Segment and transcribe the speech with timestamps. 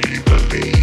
[0.00, 0.77] the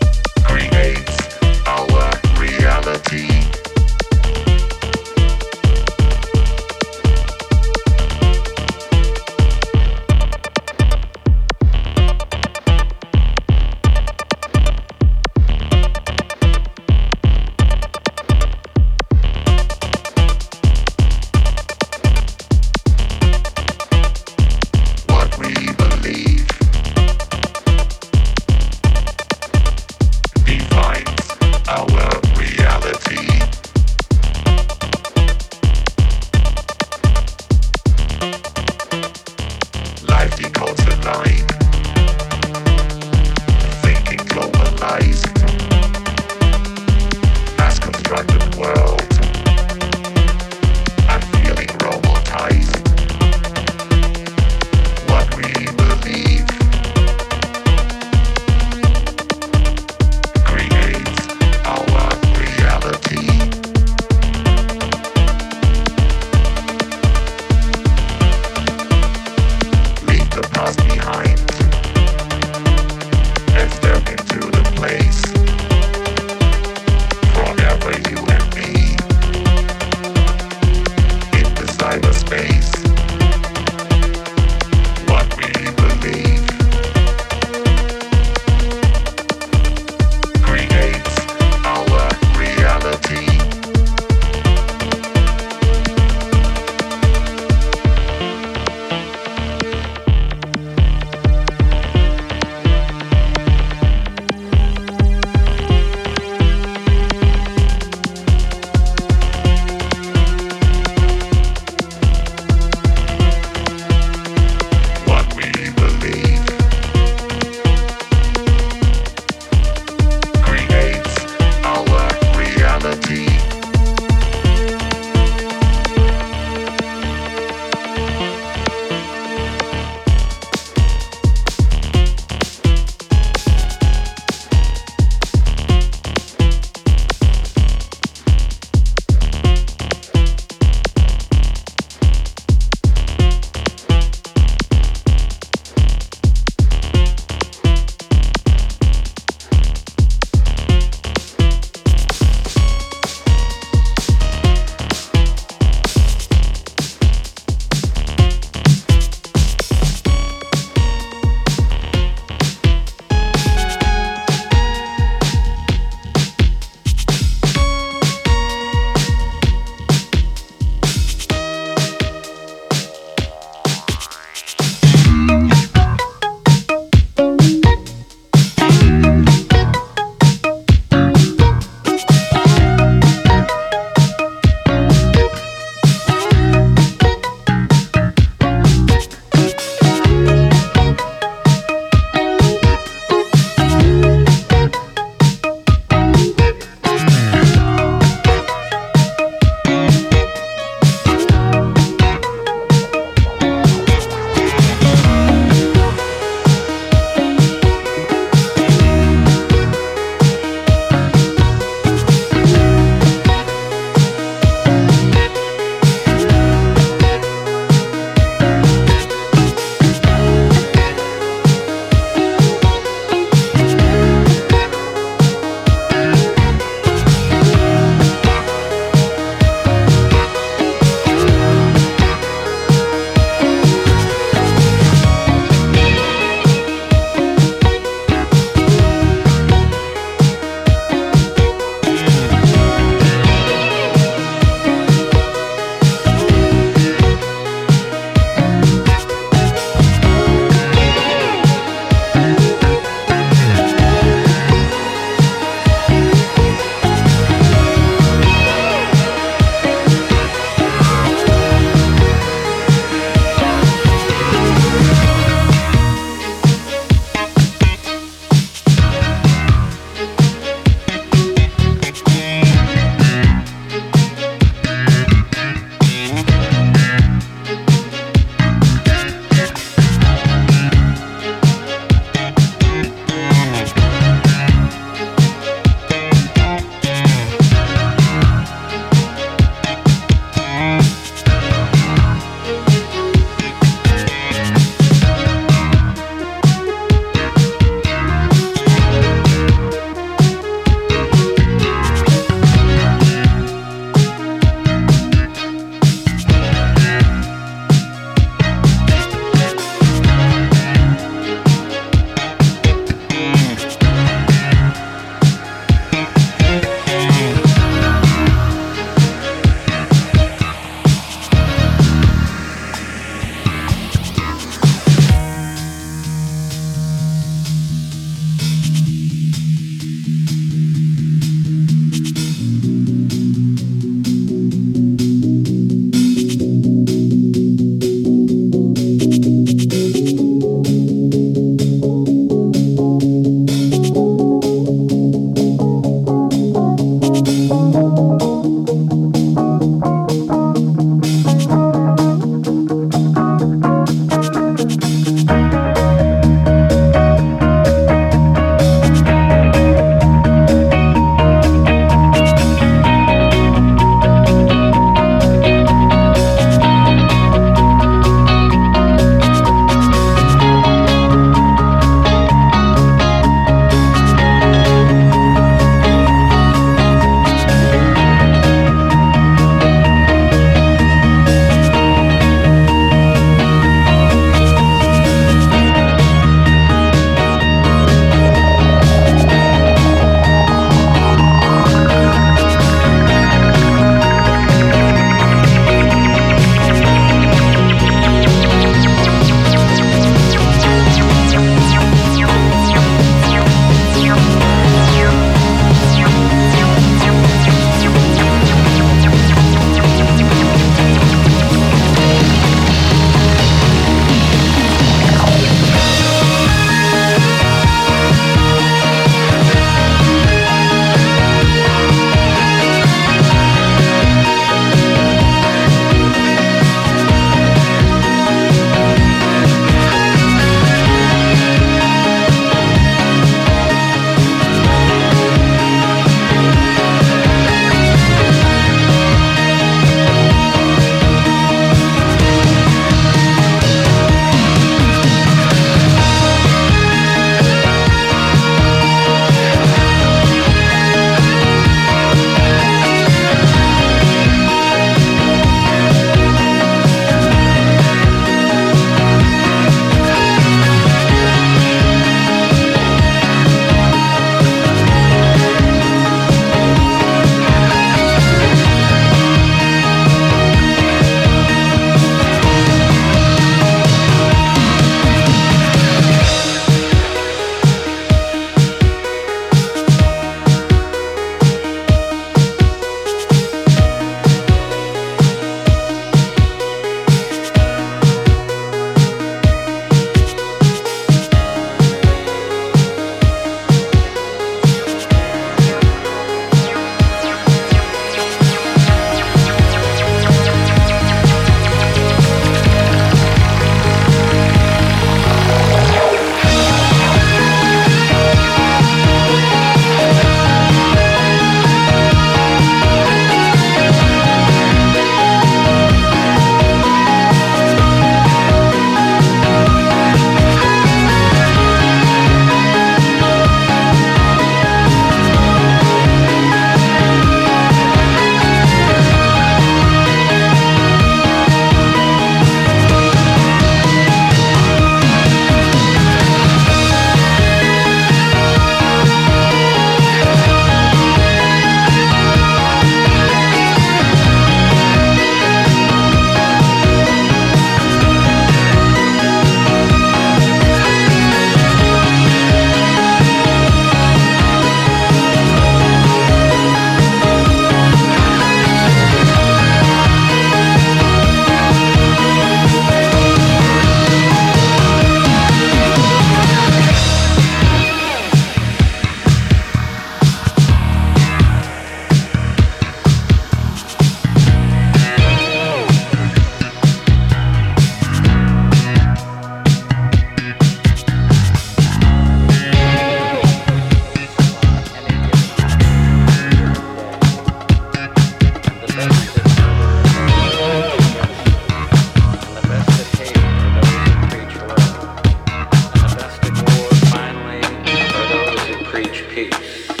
[599.61, 600.00] Yeah.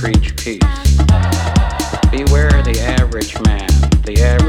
[0.00, 0.96] Preach peace.
[2.10, 3.68] Beware the average man,
[4.06, 4.39] the average